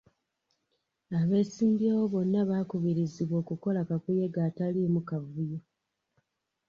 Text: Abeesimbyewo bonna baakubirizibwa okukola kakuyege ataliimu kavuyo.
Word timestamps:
Abeesimbyewo 1.19 2.03
bonna 2.13 2.41
baakubirizibwa 2.49 3.35
okukola 3.43 3.79
kakuyege 3.89 4.39
ataliimu 4.49 5.01
kavuyo. 5.09 5.59